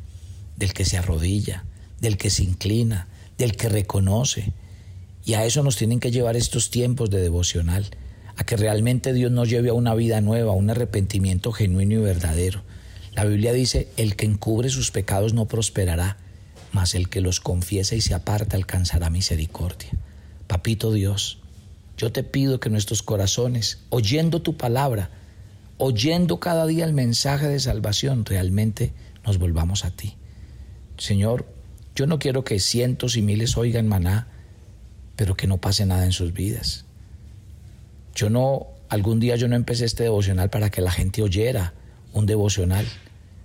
del 0.56 0.72
que 0.72 0.84
se 0.84 0.98
arrodilla, 0.98 1.64
del 2.00 2.16
que 2.16 2.30
se 2.30 2.42
inclina, 2.42 3.08
del 3.38 3.56
que 3.56 3.68
reconoce. 3.68 4.52
Y 5.24 5.34
a 5.34 5.44
eso 5.44 5.62
nos 5.62 5.76
tienen 5.76 6.00
que 6.00 6.10
llevar 6.10 6.36
estos 6.36 6.70
tiempos 6.70 7.10
de 7.10 7.20
devocional, 7.20 7.86
a 8.36 8.44
que 8.44 8.56
realmente 8.56 9.12
Dios 9.12 9.30
nos 9.30 9.48
lleve 9.48 9.70
a 9.70 9.74
una 9.74 9.94
vida 9.94 10.20
nueva, 10.20 10.52
a 10.52 10.56
un 10.56 10.70
arrepentimiento 10.70 11.52
genuino 11.52 11.94
y 11.94 11.98
verdadero. 11.98 12.62
La 13.14 13.24
Biblia 13.24 13.52
dice, 13.52 13.88
el 13.96 14.16
que 14.16 14.26
encubre 14.26 14.68
sus 14.70 14.90
pecados 14.90 15.34
no 15.34 15.46
prosperará, 15.46 16.16
mas 16.72 16.94
el 16.94 17.08
que 17.08 17.20
los 17.20 17.38
confiesa 17.40 17.94
y 17.94 18.00
se 18.00 18.14
aparta 18.14 18.56
alcanzará 18.56 19.08
misericordia. 19.08 19.90
Papito 20.48 20.92
Dios, 20.92 21.38
yo 21.96 22.10
te 22.10 22.24
pido 22.24 22.58
que 22.58 22.70
nuestros 22.70 23.02
corazones, 23.02 23.78
oyendo 23.90 24.42
tu 24.42 24.56
palabra, 24.56 25.10
oyendo 25.78 26.40
cada 26.40 26.66
día 26.66 26.84
el 26.84 26.92
mensaje 26.92 27.48
de 27.48 27.60
salvación, 27.60 28.24
realmente 28.24 28.92
nos 29.24 29.38
volvamos 29.38 29.84
a 29.84 29.90
ti. 29.90 30.16
Señor, 30.98 31.46
yo 31.94 32.06
no 32.06 32.18
quiero 32.18 32.42
que 32.42 32.58
cientos 32.58 33.16
y 33.16 33.22
miles 33.22 33.56
oigan 33.56 33.86
maná, 33.86 34.26
pero 35.14 35.36
que 35.36 35.46
no 35.46 35.58
pase 35.58 35.86
nada 35.86 36.04
en 36.04 36.12
sus 36.12 36.32
vidas. 36.32 36.84
Yo 38.14 38.30
no, 38.30 38.68
algún 38.88 39.20
día 39.20 39.36
yo 39.36 39.48
no 39.48 39.56
empecé 39.56 39.84
este 39.84 40.04
devocional 40.04 40.50
para 40.50 40.70
que 40.70 40.80
la 40.80 40.90
gente 40.90 41.22
oyera 41.22 41.74
un 42.12 42.26
devocional, 42.26 42.86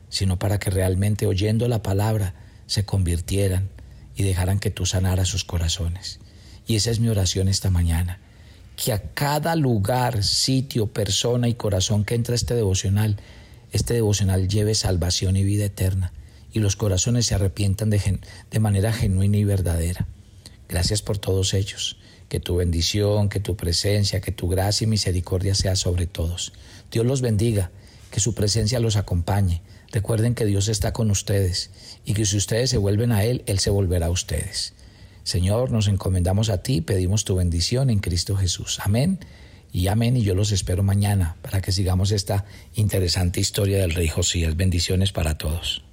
sino 0.10 0.38
para 0.38 0.60
que 0.60 0.70
realmente 0.70 1.26
oyendo 1.26 1.68
la 1.68 1.82
palabra 1.82 2.34
se 2.68 2.86
convirtieran 2.86 3.70
y 4.16 4.24
dejaran 4.24 4.60
que 4.60 4.70
tú 4.70 4.86
sanaras 4.86 5.28
sus 5.28 5.44
corazones. 5.44 6.20
Y 6.68 6.76
esa 6.76 6.92
es 6.92 7.00
mi 7.00 7.10
oración 7.10 7.48
esta 7.48 7.70
mañana, 7.70 8.20
que 8.76 8.94
a 8.94 9.02
cada 9.14 9.56
lugar, 9.56 10.24
sitio, 10.24 10.88
persona 10.88 11.48
y 11.48 11.56
corazón 11.56 12.06
que 12.06 12.16
entra 12.16 12.36
este 12.36 12.54
devocional, 12.54 13.18
este 13.72 13.94
devocional 13.96 14.48
lleve 14.48 14.76
salvación 14.76 15.36
y 15.36 15.44
vida 15.44 15.66
eterna 15.66 16.14
y 16.52 16.60
los 16.60 16.76
corazones 16.76 17.26
se 17.26 17.36
arrepientan 17.36 17.90
de, 17.90 18.20
de 18.50 18.60
manera 18.60 18.94
genuina 18.94 19.38
y 19.38 19.44
verdadera. 19.44 20.08
Gracias 20.68 21.02
por 21.02 21.18
todos 21.18 21.54
ellos. 21.54 21.99
Que 22.30 22.40
tu 22.40 22.56
bendición, 22.56 23.28
que 23.28 23.40
tu 23.40 23.58
presencia, 23.58 24.22
que 24.22 24.32
tu 24.32 24.48
gracia 24.48 24.86
y 24.86 24.88
misericordia 24.88 25.56
sea 25.56 25.76
sobre 25.76 26.08
todos. 26.08 26.54
Dios 26.92 27.06
los 27.06 27.22
bendiga, 27.22 27.72
que 28.12 28.20
su 28.20 28.34
presencia 28.34 28.80
los 28.80 28.96
acompañe. 28.96 29.62
Recuerden 29.92 30.36
que 30.36 30.46
Dios 30.46 30.68
está 30.68 30.94
con 30.94 31.10
ustedes 31.12 31.72
y 32.06 32.14
que 32.14 32.26
si 32.26 32.38
ustedes 32.38 32.70
se 32.70 32.78
vuelven 32.78 33.12
a 33.12 33.24
Él, 33.24 33.44
Él 33.48 33.60
se 33.60 33.72
volverá 33.72 34.08
a 34.08 34.12
ustedes. 34.12 34.74
Señor, 35.24 35.72
nos 35.72 35.88
encomendamos 35.88 36.50
a 36.50 36.64
ti 36.64 36.82
pedimos 36.82 37.26
tu 37.26 37.36
bendición 37.36 37.90
en 37.90 38.00
Cristo 38.00 38.36
Jesús. 38.36 38.80
Amén 38.82 39.20
y 39.72 39.88
amén. 39.88 40.18
Y 40.18 40.24
yo 40.24 40.36
los 40.36 40.52
espero 40.52 40.84
mañana 40.84 41.36
para 41.42 41.62
que 41.62 41.72
sigamos 41.72 42.12
esta 42.12 42.46
interesante 42.76 43.40
historia 43.40 43.80
del 43.80 43.94
rey 43.94 44.08
Josías. 44.08 44.56
Bendiciones 44.56 45.12
para 45.12 45.38
todos. 45.38 45.89